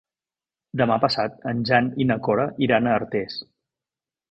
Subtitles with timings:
[0.81, 3.39] Demà passat en Jan i na Cora iran a Artés.